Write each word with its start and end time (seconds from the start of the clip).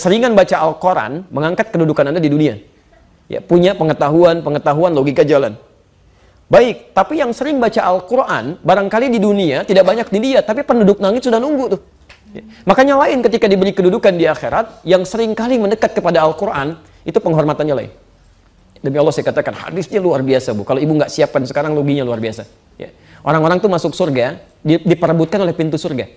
Keseringan 0.00 0.32
baca 0.32 0.56
Al-Quran 0.64 1.28
mengangkat 1.28 1.76
kedudukan 1.76 2.08
Anda 2.08 2.24
di 2.24 2.32
dunia. 2.32 2.56
Ya, 3.28 3.44
punya 3.44 3.76
pengetahuan, 3.76 4.40
pengetahuan 4.40 4.96
logika 4.96 5.28
jalan. 5.28 5.60
Baik, 6.48 6.96
tapi 6.96 7.20
yang 7.20 7.36
sering 7.36 7.60
baca 7.60 7.84
Al-Quran, 7.84 8.56
barangkali 8.64 9.12
di 9.12 9.20
dunia 9.20 9.60
tidak 9.68 9.84
banyak 9.84 10.08
dilihat, 10.08 10.48
tapi 10.48 10.64
penduduk 10.64 11.04
langit 11.04 11.28
sudah 11.28 11.36
nunggu 11.36 11.76
tuh. 11.76 11.80
Ya. 12.32 12.48
Makanya 12.64 12.96
lain 12.96 13.20
ketika 13.28 13.44
diberi 13.44 13.76
kedudukan 13.76 14.16
di 14.16 14.24
akhirat, 14.24 14.88
yang 14.88 15.04
sering 15.04 15.36
kali 15.36 15.60
mendekat 15.60 15.92
kepada 15.92 16.24
Al-Quran, 16.24 16.80
itu 17.04 17.20
penghormatannya 17.20 17.74
lain. 17.76 17.92
Demi 18.80 18.96
Allah 18.96 19.12
saya 19.12 19.28
katakan, 19.28 19.52
hadisnya 19.52 20.00
luar 20.00 20.24
biasa 20.24 20.56
bu. 20.56 20.64
Kalau 20.64 20.80
ibu 20.80 20.96
nggak 20.96 21.12
siapkan 21.12 21.44
sekarang, 21.44 21.76
loginya 21.76 22.08
luar 22.08 22.24
biasa. 22.24 22.48
Ya. 22.80 22.88
Orang-orang 23.20 23.60
tuh 23.60 23.68
masuk 23.68 23.92
surga, 23.92 24.40
diperebutkan 24.64 25.44
oleh 25.44 25.52
pintu 25.52 25.76
surga. 25.76 26.08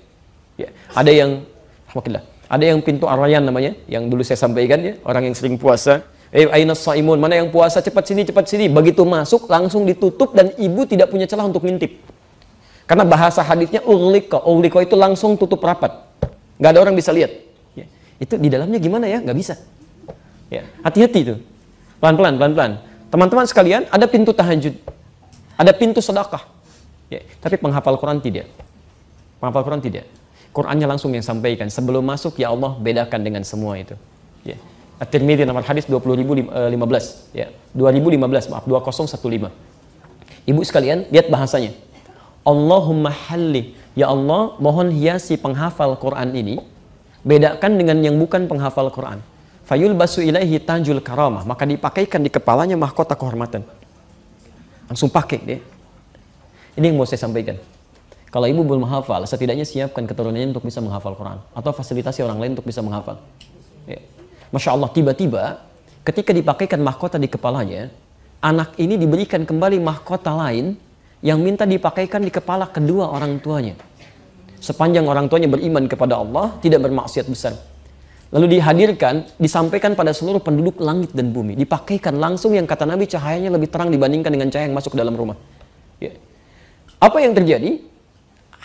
Ya. 0.56 0.72
Ada 0.96 1.12
yang, 1.12 1.44
Alhamdulillah, 1.92 2.24
ada 2.54 2.70
yang 2.70 2.86
pintu 2.86 3.10
Aryan 3.10 3.42
namanya, 3.42 3.74
yang 3.90 4.06
dulu 4.06 4.22
saya 4.22 4.38
sampaikan 4.38 4.78
ya, 4.78 4.94
orang 5.10 5.26
yang 5.26 5.34
sering 5.34 5.58
puasa. 5.58 6.05
Eh, 6.30 6.46
aina 6.54 6.77
saimun, 6.77 7.18
mana 7.18 7.41
yang 7.41 7.50
puasa 7.50 7.82
cepat 7.82 8.05
sini, 8.05 8.30
cepat 8.30 8.46
sini. 8.46 8.70
Begitu 8.70 9.02
masuk 9.02 9.50
langsung 9.50 9.90
ditutup 9.90 10.38
dan 10.38 10.54
ibu 10.62 10.86
tidak 10.86 11.10
punya 11.10 11.26
celah 11.26 11.50
untuk 11.50 11.66
ngintip. 11.66 11.98
Karena 12.86 13.10
bahasa 13.10 13.41
hadisnya 13.41 13.82
urliko, 13.82 14.38
urliko 14.46 14.86
itu 14.86 14.94
langsung 14.94 15.34
tutup 15.34 15.66
rapat. 15.66 15.94
Nggak 16.62 16.72
ada 16.77 16.80
orang 16.86 16.94
bisa 16.94 17.10
lihat. 17.10 17.34
Ya. 17.74 17.90
Itu 18.22 18.38
di 18.38 18.54
dalamnya 18.54 18.77
gimana 18.77 19.10
ya? 19.10 19.18
Nggak 19.22 19.38
bisa. 19.38 19.58
Ya. 20.54 20.70
Hati-hati 20.85 21.20
itu. 21.26 21.35
Pelan-pelan, 21.98 22.38
pelan-pelan. 22.38 22.72
Teman-teman 23.10 23.46
sekalian, 23.49 23.90
ada 23.90 24.05
pintu 24.05 24.30
tahajud. 24.30 24.77
Ada 25.58 25.74
pintu 25.74 26.05
sedekah. 26.05 26.46
Ya. 27.10 27.26
Tapi 27.41 27.58
penghafal 27.58 27.98
Quran 27.98 28.22
tidak. 28.22 28.46
Penghafal 29.41 29.66
Quran 29.66 29.82
tidak. 29.82 30.05
Qurannya 30.53 30.85
langsung 30.85 31.09
yang 31.17 31.25
sampaikan. 31.25 31.66
Sebelum 31.67 32.05
masuk, 32.05 32.38
ya 32.38 32.53
Allah 32.53 32.77
bedakan 32.77 33.25
dengan 33.25 33.41
semua 33.41 33.73
itu. 33.81 33.98
Ya. 34.45 34.62
At-Tirmidzi 35.02 35.49
nomor 35.49 35.66
hadis 35.66 35.89
20.015. 35.89 36.53
Ya. 37.34 37.49
2015, 37.73 38.54
maaf, 38.54 38.63
2015. 38.70 39.49
Ibu 40.45 40.62
sekalian, 40.62 41.10
lihat 41.10 41.34
bahasanya. 41.34 41.73
Allahumma 42.45 43.10
halli. 43.10 43.73
Ya 43.98 44.13
Allah, 44.13 44.54
mohon 44.62 44.93
hiasi 44.93 45.41
penghafal 45.41 45.98
Quran 45.98 46.29
ini. 46.37 46.62
Bedakan 47.26 47.82
dengan 47.82 47.98
yang 48.05 48.13
bukan 48.21 48.45
penghafal 48.45 48.93
Quran. 48.93 49.26
Fayul 49.65 49.98
basu 49.98 50.21
ilaihi 50.21 50.62
tanjul 50.62 51.01
karamah. 51.01 51.49
Maka 51.49 51.65
dipakaikan 51.65 52.21
di 52.21 52.29
kepalanya 52.29 52.77
mahkota 52.77 53.17
kehormatan. 53.17 53.65
Langsung 54.85 55.10
pakai 55.10 55.40
dia. 55.41 55.60
Ini 56.77 56.93
yang 56.93 57.01
mau 57.01 57.10
saya 57.10 57.26
sampaikan. 57.26 57.57
Kalau 58.34 58.49
ibu 58.49 58.65
belum 58.65 58.89
menghafal, 58.89 59.21
setidaknya 59.29 59.62
siapkan 59.62 60.09
keturunannya 60.09 60.57
untuk 60.57 60.65
bisa 60.65 60.81
menghafal 60.81 61.13
Quran 61.13 61.37
atau 61.53 61.70
fasilitasi 61.70 62.26
orang 62.26 62.41
lain 62.41 62.51
untuk 62.57 62.65
bisa 62.65 62.81
menghafal. 62.81 63.21
Ya. 63.85 64.01
Masya 64.50 64.73
Allah, 64.73 64.89
tiba-tiba 64.89 65.62
ketika 66.01 66.34
dipakaikan 66.34 66.81
mahkota 66.81 67.22
di 67.22 67.29
kepalanya, 67.29 67.94
anak 68.41 68.73
ini 68.81 68.97
diberikan 68.97 69.45
kembali 69.45 69.78
mahkota 69.78 70.34
lain 70.34 70.73
yang 71.22 71.45
minta 71.45 71.69
dipakaikan 71.69 72.25
di 72.25 72.34
kepala 72.34 72.73
kedua 72.73 73.13
orang 73.13 73.38
tuanya. 73.38 73.78
Sepanjang 74.57 75.06
orang 75.06 75.29
tuanya 75.29 75.53
beriman 75.53 75.85
kepada 75.85 76.17
Allah, 76.17 76.57
tidak 76.57 76.89
bermaksiat 76.89 77.29
besar. 77.29 77.53
Lalu 78.34 78.57
dihadirkan, 78.57 79.29
disampaikan 79.38 79.94
pada 79.94 80.09
seluruh 80.09 80.41
penduduk 80.41 80.81
langit 80.81 81.13
dan 81.13 81.29
bumi. 81.29 81.53
Dipakaikan 81.53 82.17
langsung 82.17 82.57
yang 82.57 82.66
kata 82.66 82.89
Nabi 82.89 83.06
cahayanya 83.06 83.53
lebih 83.53 83.69
terang 83.69 83.94
dibandingkan 83.94 84.34
dengan 84.34 84.50
cahaya 84.50 84.66
yang 84.66 84.73
masuk 84.73 84.97
ke 84.97 85.00
dalam 85.06 85.13
rumah. 85.13 85.38
Ya. 86.01 86.17
Apa 86.97 87.22
yang 87.22 87.38
terjadi? 87.38 87.93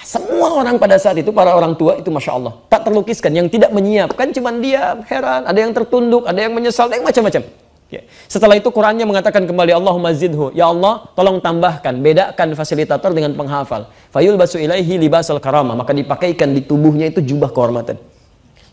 Semua 0.05 0.63
orang 0.63 0.79
pada 0.79 0.95
saat 0.99 1.19
itu, 1.19 1.35
para 1.35 1.55
orang 1.55 1.75
tua 1.75 1.99
itu 1.99 2.09
Masya 2.09 2.33
Allah. 2.39 2.55
Tak 2.71 2.87
terlukiskan. 2.87 3.35
Yang 3.35 3.59
tidak 3.59 3.71
menyiapkan 3.75 4.31
cuma 4.31 4.55
dia 4.57 4.99
heran. 5.11 5.47
Ada 5.47 5.59
yang 5.59 5.73
tertunduk, 5.75 6.23
ada 6.27 6.39
yang 6.39 6.55
menyesal, 6.55 6.87
ada 6.87 7.03
yang 7.03 7.07
macam-macam. 7.07 7.43
Ya. 7.89 8.05
Setelah 8.29 8.61
itu 8.61 8.69
Qurannya 8.69 9.09
mengatakan 9.09 9.49
kembali 9.49 9.73
Allahumma 9.73 10.13
zidhu. 10.13 10.53
Ya 10.53 10.69
Allah, 10.69 11.09
tolong 11.17 11.41
tambahkan, 11.41 12.05
bedakan 12.05 12.53
fasilitator 12.53 13.17
dengan 13.17 13.33
penghafal. 13.33 13.89
Fayul 14.13 14.37
basu 14.37 14.61
ilaihi 14.61 15.01
libasal 15.01 15.41
karamah. 15.41 15.73
Maka 15.73 15.97
dipakaikan 15.97 16.53
di 16.53 16.61
tubuhnya 16.61 17.09
itu 17.09 17.25
jubah 17.25 17.49
kehormatan. 17.49 17.97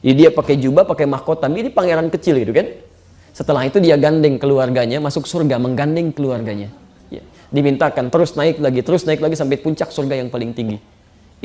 Jadi 0.03 0.14
dia 0.14 0.30
pakai 0.30 0.59
jubah, 0.59 0.84
pakai 0.84 1.08
mahkota. 1.08 1.47
Ini 1.47 1.72
pangeran 1.72 2.12
kecil 2.12 2.38
gitu 2.44 2.52
kan. 2.52 2.68
Setelah 3.35 3.68
itu 3.68 3.84
dia 3.84 4.00
gandeng 4.00 4.40
keluarganya, 4.40 5.03
masuk 5.03 5.28
surga, 5.28 5.59
menggandeng 5.59 6.12
keluarganya. 6.16 6.72
Ya. 7.12 7.24
Dimintakan 7.52 8.08
terus 8.08 8.35
naik 8.40 8.64
lagi, 8.64 8.80
terus 8.80 9.03
naik 9.03 9.19
lagi 9.19 9.35
sampai 9.35 9.59
puncak 9.59 9.91
surga 9.91 10.19
yang 10.19 10.31
paling 10.31 10.56
tinggi. 10.56 10.80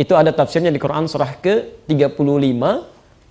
Itu 0.01 0.17
ada 0.17 0.33
tafsirnya 0.33 0.73
di 0.73 0.81
Quran 0.81 1.05
surah 1.05 1.37
ke-35 1.45 2.57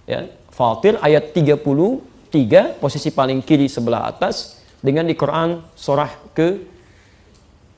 ya, 0.06 0.30
Fatir 0.54 1.02
ayat 1.02 1.34
33 1.34 2.78
posisi 2.78 3.10
paling 3.10 3.42
kiri 3.42 3.66
sebelah 3.66 4.06
atas 4.06 4.62
dengan 4.78 5.10
di 5.10 5.18
Quran 5.18 5.66
surah 5.74 6.14
ke 6.38 6.62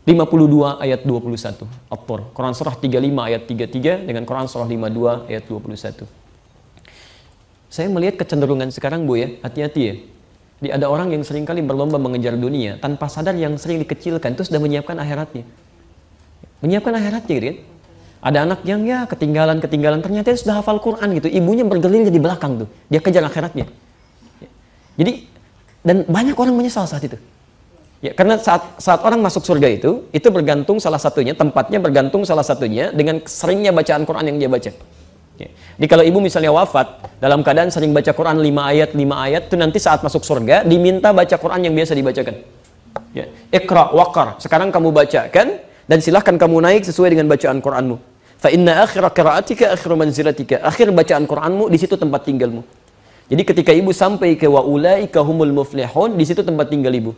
52 0.04 0.84
ayat 0.84 1.08
21 1.08 1.72
At-Tur. 1.88 2.20
Quran 2.36 2.52
surah 2.52 2.76
35 2.76 3.00
ayat 3.32 3.48
33 3.48 4.12
dengan 4.12 4.28
Quran 4.28 4.52
surah 4.52 4.68
52 4.68 5.32
ayat 5.32 5.44
21. 5.48 6.04
Saya 7.72 7.88
melihat 7.88 8.20
kecenderungan 8.20 8.68
sekarang 8.76 9.08
Bu 9.08 9.16
ya, 9.16 9.40
hati-hati 9.40 9.82
ya. 9.88 9.96
Di 10.60 10.68
ada 10.68 10.92
orang 10.92 11.16
yang 11.16 11.24
sering 11.24 11.48
kali 11.48 11.64
berlomba 11.64 11.96
mengejar 11.96 12.36
dunia 12.36 12.76
tanpa 12.76 13.08
sadar 13.08 13.40
yang 13.40 13.56
sering 13.56 13.80
dikecilkan 13.88 14.36
itu 14.36 14.44
sudah 14.44 14.60
menyiapkan 14.60 15.00
akhiratnya. 15.00 15.48
Menyiapkan 16.60 16.92
akhiratnya 16.92 17.34
gitu 17.40 17.48
kan. 17.48 17.71
Ada 18.22 18.46
anak 18.46 18.62
yang 18.70 18.86
ya 18.86 19.10
ketinggalan-ketinggalan 19.10 20.06
ternyata 20.06 20.30
dia 20.30 20.38
sudah 20.38 20.62
hafal 20.62 20.78
Quran 20.78 21.18
gitu. 21.18 21.26
Ibunya 21.26 21.66
bergelir 21.66 22.06
di 22.06 22.22
belakang 22.22 22.62
tuh. 22.66 22.70
Dia 22.86 23.02
kejar 23.02 23.26
akhiratnya. 23.26 23.66
Jadi 24.94 25.26
dan 25.82 26.06
banyak 26.06 26.38
orang 26.38 26.54
menyesal 26.54 26.86
saat 26.86 27.02
itu. 27.02 27.18
Ya, 28.02 28.18
karena 28.18 28.38
saat 28.38 28.82
saat 28.82 29.02
orang 29.06 29.22
masuk 29.22 29.46
surga 29.46 29.70
itu, 29.70 30.10
itu 30.10 30.28
bergantung 30.34 30.82
salah 30.82 30.98
satunya, 30.98 31.38
tempatnya 31.38 31.78
bergantung 31.78 32.26
salah 32.26 32.42
satunya 32.42 32.90
dengan 32.90 33.22
seringnya 33.26 33.70
bacaan 33.74 34.06
Quran 34.06 34.26
yang 34.26 34.38
dia 34.42 34.50
baca. 34.50 34.72
Ya. 35.38 35.50
Jadi 35.78 35.88
kalau 35.90 36.04
ibu 36.06 36.18
misalnya 36.22 36.54
wafat 36.54 37.18
dalam 37.18 37.42
keadaan 37.42 37.74
sering 37.74 37.94
baca 37.94 38.14
Quran 38.14 38.42
5 38.42 38.74
ayat 38.74 38.90
5 38.94 39.02
ayat 39.02 39.42
itu 39.50 39.56
nanti 39.58 39.78
saat 39.82 40.06
masuk 40.06 40.22
surga 40.22 40.62
diminta 40.66 41.10
baca 41.14 41.34
Quran 41.38 41.62
yang 41.66 41.74
biasa 41.74 41.98
dibacakan. 41.98 42.36
Ya. 43.18 43.26
Iqra 43.50 43.94
waqar. 43.94 44.38
Sekarang 44.42 44.70
kamu 44.70 44.94
bacakan 44.94 45.62
dan 45.90 45.98
silahkan 46.02 46.38
kamu 46.38 46.58
naik 46.62 46.86
sesuai 46.86 47.14
dengan 47.14 47.30
bacaan 47.30 47.58
Quranmu. 47.62 48.11
Fa 48.42 48.50
inna 48.50 48.82
akhir 48.82 49.06
qiraatika 49.14 49.78
akhir 49.78 49.90
manzilatika. 49.94 50.58
Akhir 50.66 50.90
bacaan 50.90 51.30
Qur'anmu 51.30 51.70
di 51.70 51.78
situ 51.78 51.94
tempat 51.94 52.26
tinggalmu. 52.26 52.66
Jadi 53.30 53.46
ketika 53.46 53.70
ibu 53.70 53.94
sampai 53.94 54.34
ke 54.34 54.50
wa 54.50 54.66
ulaika 54.66 55.22
humul 55.22 55.54
muflihun, 55.54 56.18
di 56.18 56.26
situ 56.26 56.42
tempat 56.42 56.74
tinggal 56.74 56.90
ibu. 56.90 57.14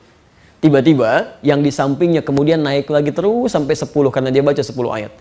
Tiba-tiba 0.59 1.39
yang 1.39 1.63
di 1.63 1.71
sampingnya 1.71 2.27
kemudian 2.27 2.59
naik 2.59 2.91
lagi 2.91 3.15
terus 3.15 3.55
sampai 3.55 3.71
10 3.75 3.87
karena 4.11 4.29
dia 4.35 4.43
baca 4.43 4.59
10 4.59 4.71
ayat. 4.99 5.11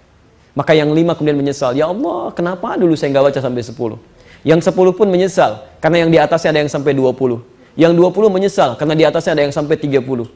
Maka 0.58 0.74
yang 0.74 0.91
lima 0.91 1.14
kemudian 1.16 1.38
menyesal, 1.38 1.72
ya 1.72 1.88
Allah, 1.88 2.34
kenapa 2.34 2.76
dulu 2.76 2.92
saya 2.98 3.14
nggak 3.14 3.32
baca 3.32 3.41
sampai 3.41 3.62
10? 3.62 3.96
Yang 4.42 4.60
10 4.74 4.98
pun 4.98 5.06
menyesal 5.06 5.64
karena 5.78 6.02
yang 6.02 6.10
di 6.10 6.18
atasnya 6.18 6.50
ada 6.50 6.60
yang 6.66 6.70
sampai 6.70 6.92
20. 6.98 7.41
Yang 7.78 7.92
20 7.94 8.26
menyesal 8.28 8.70
karena 8.74 8.94
di 8.98 9.04
atasnya 9.06 9.38
ada 9.38 9.42
yang 9.46 9.54
sampai 9.54 9.78
30. 9.78 10.26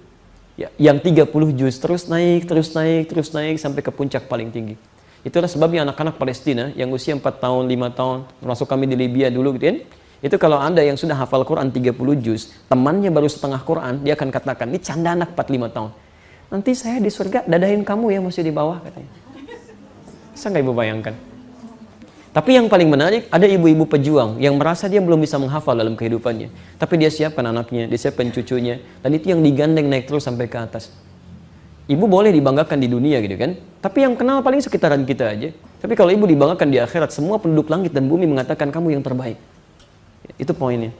Ya, 0.56 0.72
yang 0.80 1.02
30 1.02 1.26
juz 1.52 1.74
terus 1.76 2.08
naik, 2.08 2.48
terus 2.48 2.72
naik, 2.72 3.12
terus 3.12 3.28
naik 3.34 3.60
sampai 3.60 3.84
ke 3.84 3.90
puncak 3.92 4.24
paling 4.30 4.48
tinggi. 4.48 4.80
Itulah 5.22 5.48
sebabnya 5.48 5.86
anak-anak 5.86 6.20
Palestina 6.20 6.74
yang 6.76 6.92
usia 6.92 7.16
4 7.16 7.22
tahun, 7.22 7.64
5 7.70 7.98
tahun, 7.98 8.18
termasuk 8.42 8.66
kami 8.68 8.84
di 8.90 8.96
Libya 8.98 9.32
dulu 9.32 9.56
gitu 9.56 9.72
kan. 9.72 9.78
Itu 10.24 10.36
kalau 10.40 10.56
Anda 10.56 10.80
yang 10.80 10.96
sudah 10.96 11.14
hafal 11.14 11.44
Quran 11.44 11.68
30 11.68 11.92
juz, 12.18 12.52
temannya 12.66 13.12
baru 13.12 13.28
setengah 13.28 13.60
Quran, 13.62 14.02
dia 14.02 14.16
akan 14.16 14.28
katakan, 14.32 14.66
ini 14.72 14.80
canda 14.80 15.12
anak 15.12 15.36
4-5 15.36 15.70
tahun. 15.70 15.90
Nanti 16.46 16.70
saya 16.78 17.02
di 17.02 17.10
surga 17.10 17.44
dadahin 17.44 17.82
kamu 17.82 18.16
ya 18.16 18.20
masih 18.22 18.46
di 18.46 18.54
bawah 18.54 18.78
katanya. 18.80 19.10
Bisa 20.32 20.52
nggak 20.52 20.62
ibu 20.62 20.72
bayangkan? 20.76 21.14
Tapi 22.36 22.52
yang 22.52 22.68
paling 22.68 22.92
menarik, 22.92 23.32
ada 23.32 23.48
ibu-ibu 23.48 23.88
pejuang 23.88 24.36
yang 24.36 24.60
merasa 24.60 24.92
dia 24.92 25.00
belum 25.00 25.24
bisa 25.24 25.40
menghafal 25.40 25.72
dalam 25.72 25.96
kehidupannya. 25.96 26.52
Tapi 26.76 26.94
dia 27.00 27.08
siapkan 27.08 27.40
anaknya, 27.48 27.88
dia 27.88 27.96
siapkan 27.96 28.28
cucunya, 28.28 28.76
dan 29.00 29.16
itu 29.16 29.32
yang 29.32 29.40
digandeng 29.40 29.88
naik 29.88 30.04
terus 30.04 30.28
sampai 30.28 30.44
ke 30.44 30.60
atas. 30.60 30.92
Ibu 31.86 32.10
boleh 32.10 32.34
dibanggakan 32.34 32.82
di 32.82 32.90
dunia 32.90 33.22
gitu 33.22 33.38
kan. 33.38 33.54
Tapi 33.78 34.02
yang 34.02 34.18
kenal 34.18 34.42
paling 34.42 34.58
sekitaran 34.58 35.06
kita 35.06 35.30
aja. 35.30 35.54
Tapi 35.78 35.94
kalau 35.94 36.10
ibu 36.10 36.26
dibanggakan 36.26 36.66
di 36.66 36.82
akhirat, 36.82 37.14
semua 37.14 37.38
penduduk 37.38 37.70
langit 37.70 37.94
dan 37.94 38.10
bumi 38.10 38.26
mengatakan 38.26 38.74
kamu 38.74 38.98
yang 38.98 39.02
terbaik. 39.06 39.38
Itu 40.34 40.50
poinnya. 40.50 40.90